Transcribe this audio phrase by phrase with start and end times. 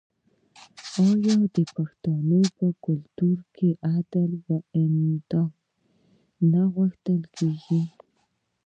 [1.05, 5.51] آیا د پښتنو په کلتور کې د عدل او انصاف
[6.75, 7.81] غوښتنه نه کیږي؟